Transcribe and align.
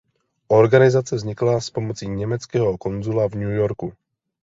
Organizace 0.47 1.15
vznikla 1.15 1.61
s 1.61 1.69
pomocí 1.69 2.07
německého 2.09 2.77
konzula 2.77 3.27
v 3.29 3.35
New 3.35 3.49
Yorku. 3.51 3.93